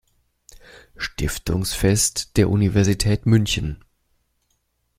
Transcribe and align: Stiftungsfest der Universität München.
Stiftungsfest 0.97 2.35
der 2.35 2.49
Universität 2.49 3.27
München. 3.27 3.85